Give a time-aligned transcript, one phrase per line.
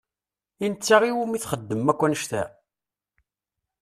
[0.65, 2.43] I netta i wumi txedmem akk annect-a?